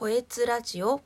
[0.00, 1.02] こえつラジオ。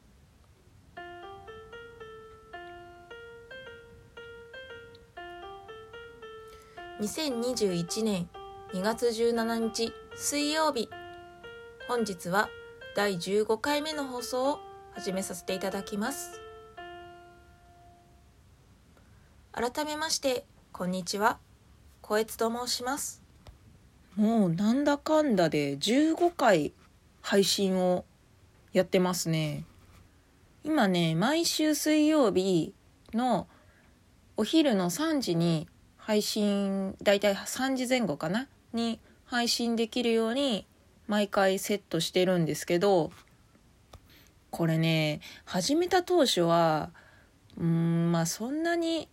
[7.01, 8.29] 2021年
[8.73, 10.89] 2月17日水曜日。
[11.89, 12.49] 本日は
[12.95, 14.61] 第15回目の放送を
[14.93, 16.41] 始めさせていただきます。
[19.51, 21.41] 改めましてこんにちは。
[22.01, 23.25] こえつと申します。
[24.15, 26.73] もうなんだかんだで15回
[27.23, 28.05] 配信を
[28.75, 29.65] やってますね。
[30.65, 32.75] 今ね、毎週水曜日
[33.13, 33.47] の
[34.37, 38.49] お昼の3時に配信、だいたい3時前後かな？
[38.73, 40.67] に配信できるように
[41.07, 43.13] 毎回セットしてるんですけど、
[44.51, 46.91] これね、始めた当初は、
[47.57, 49.09] うん、まあそんなに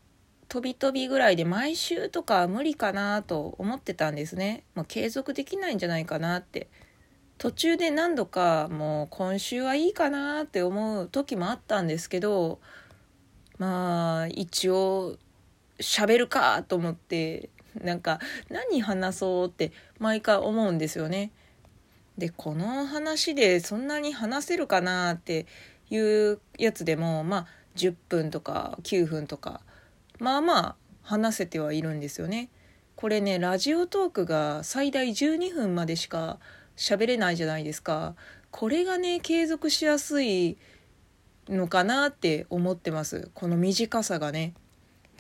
[0.48, 4.64] 飛び飛びぐらいで毎週とか無理かなと思ってたんですね。
[4.74, 6.68] もう継続できないんじゃないかなって
[7.42, 12.60] 途中で何度かもう今週はいいかなって思う時もあったんですけど
[13.58, 15.18] まあ一応
[15.80, 17.50] 喋るかと思って
[17.84, 18.20] なんか
[18.52, 21.32] 何話そうって毎回思うんですよね。
[22.16, 25.48] でこの話でそんなに話せるかなって
[25.90, 29.62] いうやつでもまあ10分とか9分とか
[30.20, 32.50] まあまあ話せてはいるんですよね。
[32.96, 36.38] これねラジオトークが最大12分までしか
[36.76, 38.16] 喋れないじゃないですか。
[38.52, 40.58] これがね継続しやすい
[41.48, 43.30] のかなって思ってます。
[43.34, 44.54] この短さがね。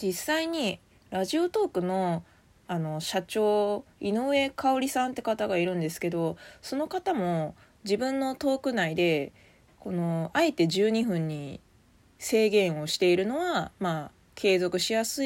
[0.01, 2.23] 実際にラジオトークの
[2.67, 9.33] あの社長井上香織さんって方がいるんですけどその方も自分のトーク内で
[9.77, 11.59] このあえて12分に
[12.17, 15.21] 制限をしているのはまあ継続しやす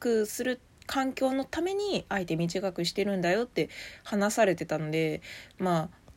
[0.00, 0.60] くする
[0.92, 3.70] 環境のためにあえて短くしてるんだよって
[4.04, 5.22] 話されてたので
[5.56, 6.12] まあ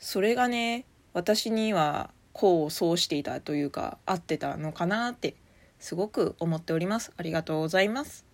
[0.00, 5.36] それがね私には功を奏していたというか合ってたのかなって
[5.78, 7.12] すごく思っております。
[7.16, 8.26] ありがとうございます。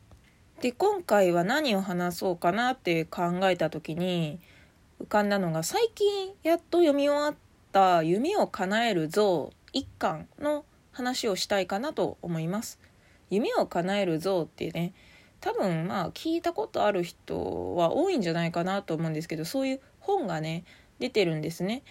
[0.63, 4.41] で今回は何を話そうかなって考えた時に
[4.99, 7.35] 浮かんだのが最近やっと読み終わっ
[7.71, 12.81] た「夢を叶える像」一巻の話をしたいかなと思います。
[13.29, 14.95] 夢を叶える像ってね
[15.43, 20.65] 多分まあ聞いたことある人は多いんじゃないかなと思うんですけどそういう本がね
[21.01, 21.83] 出てるんですね。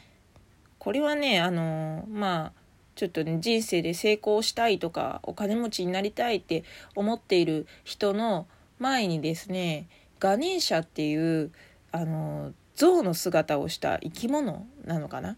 [0.80, 2.54] これはねあのまあ
[2.96, 6.64] ちょっとね人生で成功したいとかお金持ちになりたいって
[6.96, 8.48] 思っている人の
[8.80, 9.88] 前にですね
[10.20, 11.52] ガネーシャっていう
[11.92, 15.36] あの象の姿をした生き物なのかな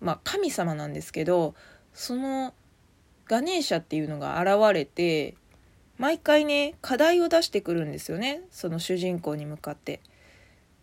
[0.00, 1.56] まあ神様なんですけど
[1.92, 2.54] その
[3.26, 5.34] ガネーシャっていうのが現れて
[5.98, 10.00] 毎回ね課題を出してくるんですよねその主人公に向かって。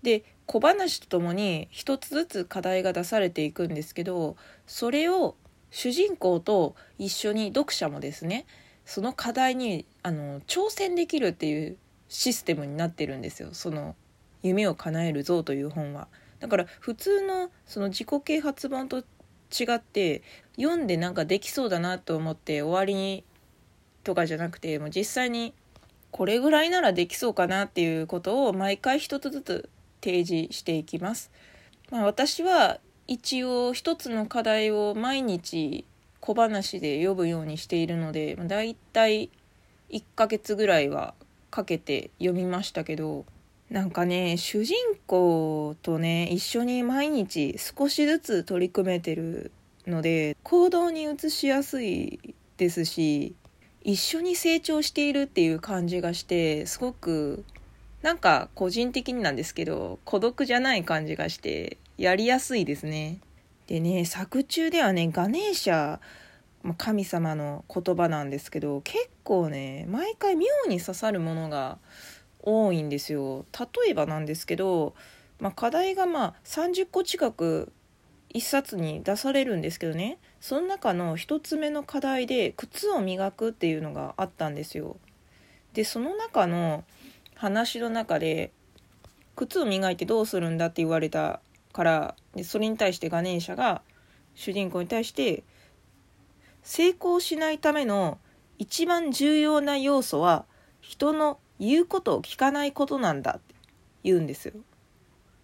[0.03, 4.37] で小話とともに一つずつ課題が出されていくんですけど
[4.67, 5.35] それを
[5.71, 8.45] 主人公と一緒に読者もですね
[8.85, 11.77] その課題にあの挑戦できるっていう
[12.07, 13.95] システムになってるんですよその
[14.43, 16.07] 「夢を叶える像」という本は。
[16.39, 19.03] だから普通のその自己啓発本と違
[19.73, 20.21] って
[20.57, 23.23] 読んでなんかできそうだなと思って終わりに
[24.05, 25.53] とかじゃなくてもう実際に
[26.11, 29.69] これぐらいならできそうかなっていうことを毎回一つずつ
[30.01, 31.29] 提示していきます。
[31.91, 35.83] まあ、私は一応一つの課題を毎日
[36.21, 39.29] 小話で読むようにしているのでだいたい
[39.89, 41.13] 1ヶ月ぐらいは
[41.51, 43.25] かけて読みましたけど
[43.69, 49.51] なんかね主人公とね一緒に毎日少しずつ取り組めてる
[49.85, 53.35] ので行動に移しやすいですし
[53.85, 57.45] 一緒に成長しているっていう感じがしてすごく
[58.01, 63.19] なんか個人的になんですけど孤独じゃない感じがしてやりやすいですね。
[63.67, 65.99] でね作中ではねガネーシャ
[66.79, 71.77] 神様の言葉なんですけど結構ね毎回妙に刺さるものが
[72.41, 73.45] 多いんですよ。
[73.53, 74.95] 例えばなんですけど、
[75.39, 77.71] まあ、課題がまあ30個近く
[78.35, 84.97] 1冊に出されるんですけどねその中の1つ目の課題で靴を磨くっていうのがあったんですよ。
[85.73, 86.83] でその中の
[87.35, 88.51] 話の中で
[89.37, 91.39] 靴を磨いてどうするんだって言われた
[91.71, 93.81] からでそれに対してガネーシャが
[94.33, 95.43] 主人公に対して
[96.61, 98.17] 成功しないための
[98.59, 100.45] 一番重要な要素は
[100.81, 103.55] 人の言うことを聞かないことなんだって
[104.03, 104.53] 言うんですよ。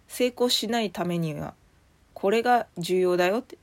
[0.08, 1.54] 成功しないためには
[2.14, 3.58] これが重要だよって。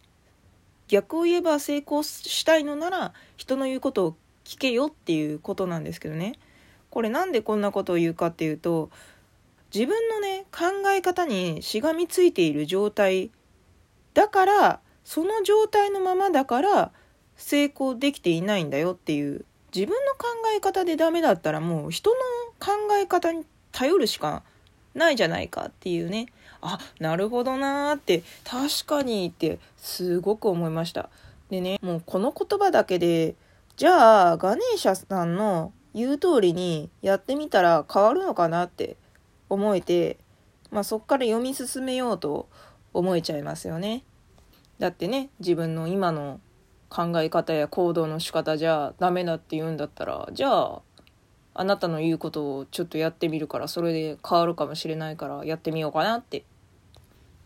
[0.87, 6.33] 逆を言えば成功したいのなら人の言うことを聞けよっていうことなんですけどね。
[6.89, 8.89] これなんでこんなことを言うかっていうと
[9.73, 13.29] 自分のね考え方にしがみついている状態
[14.15, 16.91] だからその状態のままだから
[17.35, 19.45] 成功できていないんだよっていう。
[19.73, 20.25] 自分の考
[20.55, 22.15] え方でダメだったらもう人の
[22.59, 24.41] 考え方に頼るしか
[24.95, 26.25] ないじゃないかっていうね。
[26.61, 31.09] あなるほどなーって確かにってすごく思いました。
[31.49, 33.35] でねもうこの言葉だけで
[33.77, 38.97] じゃあガネーシャさんの言う通りにやってみたら変わるのかなって
[39.49, 40.17] 思えて
[40.69, 42.47] まあそっから読み進めようと
[42.93, 44.03] 思えちゃいますよね。
[44.77, 46.39] だってね自分の今の
[46.89, 50.81] 考え方や行動の仕方じゃダメだって言うんだったらじゃあ
[51.53, 56.43] あなたの言うことをちょっとやってみるからそれで変わるかもしれないからやってみようかなって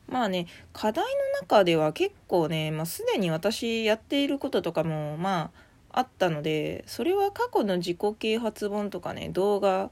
[0.08, 5.52] まあね課題の中では結構ね、まあ、すでに私やっていることとかもま
[5.92, 9.92] ああったのでそれは過去の自己啓発本とかね動画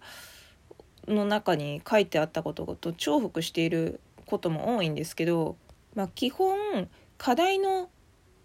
[1.07, 5.57] の中に書いてあったことと重複していることも多いんですけど、
[5.95, 7.89] まあ、基本課題の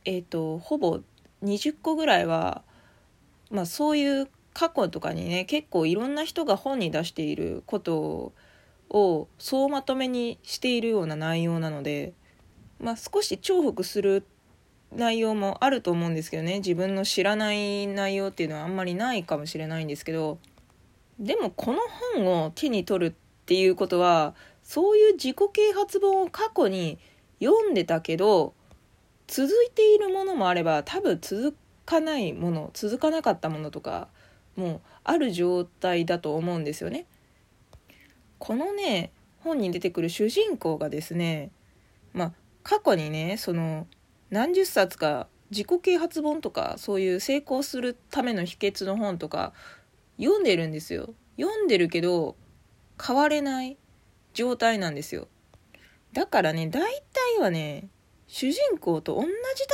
[0.04, 1.00] えっ、ー、とほぼ
[1.42, 2.62] 20個ぐらいは、
[3.50, 8.32] まあ、そういう過去とかにね結構いろんな人が本に出していることを
[8.90, 12.12] を総まとめにしているような内容なので、
[12.80, 14.24] まあ、少し重複する
[14.94, 20.38] 内容もあると思うんですけどね自分の知らない内容っていうのはあんまりないかもしれないんですけど
[21.18, 21.78] でもこの
[22.14, 23.14] 本を手に取るっ
[23.46, 26.98] ていうことはそういう自己啓発本を過去に
[27.40, 28.54] 読んでたけど
[29.26, 34.08] 続いているものもあれば多分続かないもの続かなかったものとか
[34.56, 37.06] もある状態だと思うんですよね。
[38.38, 41.50] このね本に出てくる主人公がですね
[42.12, 43.86] まあ過去にねその
[44.30, 49.52] 何十冊か自己啓発本とかそういう成功するための秘訣の本とか
[50.18, 51.14] 読んでるんですよ。
[51.38, 52.36] 読んでるけど
[53.04, 53.76] 変われない
[54.32, 55.28] 状態なんですよ。
[56.12, 57.88] だからね大体はね
[58.26, 59.28] 主人公と同じ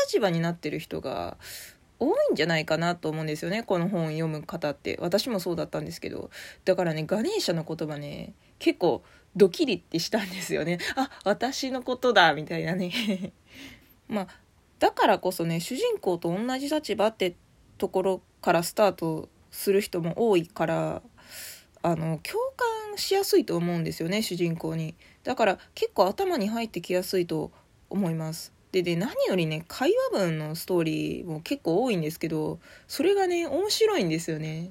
[0.07, 1.39] 立場になってる人が
[2.03, 4.99] 多いんじゃないかなと思うんですよねこの本読む方って。
[5.01, 6.31] 私もそうだったんですけど。
[6.65, 9.03] だからねガネーシャの言葉ね結構
[9.37, 10.79] ドキリってしたんですよね。
[10.97, 13.33] あ私のことだみたいなね。
[14.09, 14.27] まあ
[14.79, 17.37] だからこそね主人公と同じ立場って
[17.79, 21.03] ところからスタートする人も多いから
[21.83, 24.95] あの共感しやすいと思うんですよね主人公に。
[25.23, 27.53] だから結構頭に入ってきやすいと
[27.91, 28.53] 思います。
[28.73, 32.59] でで何よりね会話文のストーリーも結構多いんですけど
[32.89, 34.71] それがね面白いんですよね。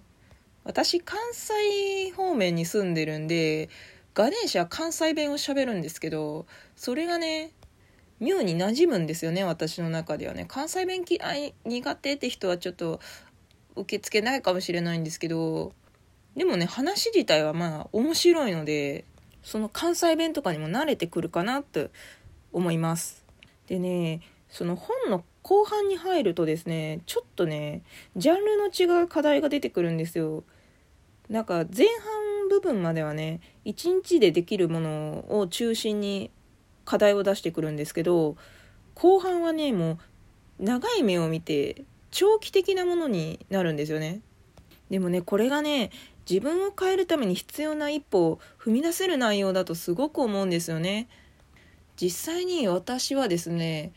[0.63, 3.69] 私関西方面に住んでるんで
[4.13, 6.45] ガネーシャ関西弁を喋るんですけど
[6.75, 7.51] それがね
[8.19, 10.45] 妙に馴染むんですよね私の中ではね。
[10.47, 12.99] 関西弁嫌い苦手って人はちょっと
[13.75, 15.73] 受け付けないかもしれないんですけど
[16.35, 19.05] でもね話自体はまあ面白いので
[19.43, 21.89] その関西弁とかにも慣れてくるかなと
[22.51, 23.20] 思います。
[23.71, 24.19] でね
[24.49, 27.83] その本の後半に入るとですねちょっとね
[28.17, 30.43] ジャンルの違う課題が出てくるんですよ。
[31.29, 36.31] なんか前半部分まではね1日でできるものを中心に
[36.83, 38.35] 課題を出してくるんですけど
[38.93, 39.99] 後半はねも
[40.59, 44.19] う長い目を見て長期的なものになるんですよね。
[44.89, 45.91] でもねこれがね
[46.29, 51.07] 自分を変えるために必要な一歩を踏み出せる内容だとすごく思うんですよね。
[52.01, 53.91] 実際に私はですね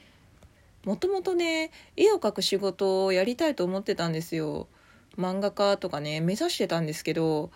[0.84, 4.68] もともとね絵を描く仕事をやりたいと思ってたんですよ。
[5.16, 7.50] 漫画家とかね目指してたんですけど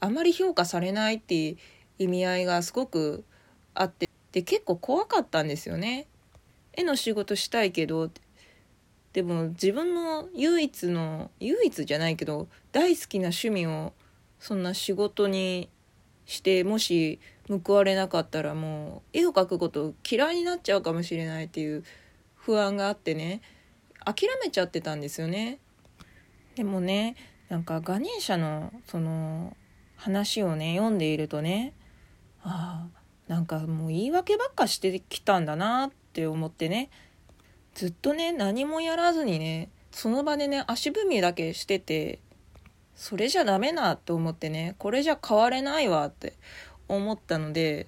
[0.00, 1.56] あまり評価されないっていう
[1.98, 3.24] 意味合いがすごく
[3.74, 6.08] あってで結構怖かったんですよね。
[6.72, 8.10] 絵の仕事したいけど
[9.12, 13.92] でも自分の唯一の唯一じゃないけど大好きな趣味を
[14.40, 15.70] そんな仕事に
[16.26, 21.84] してもし報われなかったらもう絵を描くこと嫌いになっちゃうかもしれないっていう
[22.34, 23.40] 不安があってね。
[24.04, 25.58] 諦めちゃってたんですよね。
[26.54, 27.16] でもね
[27.48, 29.56] なんかガネーシャのその
[29.96, 31.74] 話をね読んでいるとね
[32.42, 36.90] ああなんかもう言い訳ばっかしてきたんだなって思ってね
[37.74, 42.20] ずっとね何もやらずにねその場でね足踏みだけしてて
[42.96, 46.32] それじゃダメなと思ってねこれじゃ変われないわって
[46.88, 47.86] 思ったので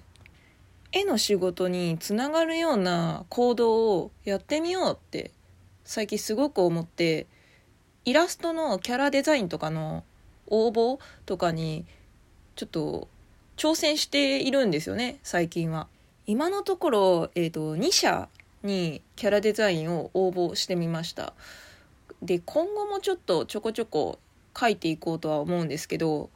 [0.91, 5.31] 絵の仕事につながるような行動をやってみようって
[5.83, 7.27] 最近すごく思って
[8.05, 10.03] イラストのキャラデザインとかの
[10.47, 11.85] 応募とかに
[12.55, 13.07] ちょっと
[13.57, 15.87] 挑戦しているんですよね最近は。
[16.25, 18.29] 今のところ、えーと、2社
[18.61, 21.33] にキャラデザインを応募してみました。
[22.21, 24.19] で今後もちょっとちょこちょこ
[24.59, 26.29] 書いていこうとは思うんですけど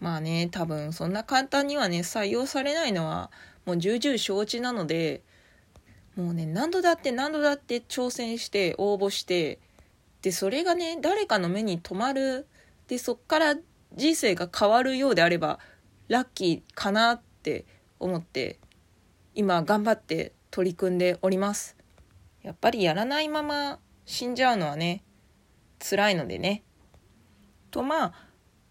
[0.00, 3.30] まあね多分そんな簡単にはね採用されないのは
[3.66, 5.22] もう重々承知なので
[6.16, 9.58] もうね何度だって何度だって挑戦して応募して
[10.22, 12.46] でそれがね誰かの目に留まる
[12.88, 13.54] でそっから
[13.94, 15.58] 人生が変わるようであれば
[16.08, 17.64] ラッキーかなって
[18.00, 18.58] 思って
[19.34, 21.76] 今頑張って取り組んでおります。
[22.42, 25.02] やっぱりやらないまま死んじゃうのはね
[25.78, 26.62] 辛いのでね。
[27.70, 28.12] とまあ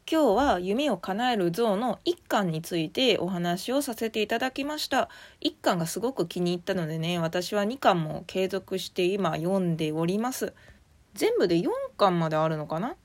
[0.10, 5.10] 今日は夢をかなえるゾウの1巻についてお話をさせていただきました。
[5.42, 10.54] 1巻がすごく気に入ったのでね私は2巻も継続して今読んでおります。
[11.14, 12.96] 全部で4巻まであるのかな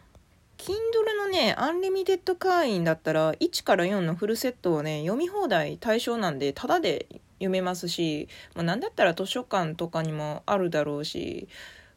[0.59, 0.77] ？Kindle
[1.19, 7.07] のね、 Unlimited 会員だったら、1から4のフルセットをね、読み放題対象なんで、タダで
[7.39, 11.49] 読めますし、まあ、なんだったら図書館とかにもあるだろうし、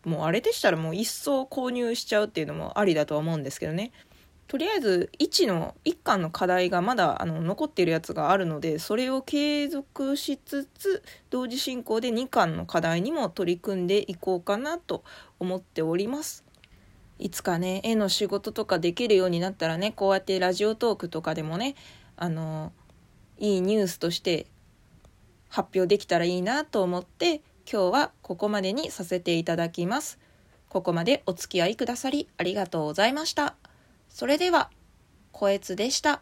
[0.06, 3.92] もうあれでしたらもう一層購入しちゃうっていうのもありだとは思うんですけどね。
[4.48, 15.04] とりあえず1の1巻の課題がまだあの残っているやつがあるのでそれを継続しつつ同時進行で2巻の課題にも取り組んでいこうかなと
[15.40, 16.46] 思っております。
[17.18, 21.76] いつかね絵の仕事とかできるようになったらねこうやってラジオトークとかでもね
[22.18, 22.72] あの
[23.40, 24.48] いいニュースとして
[25.50, 27.42] 発表できたらいいなと思って
[27.72, 30.20] 今日はここまでにさせていただきます。
[30.70, 33.56] ここまでお付き合いくださりありがとうございました。
[34.08, 34.70] それでは、
[35.32, 36.22] こえつでした。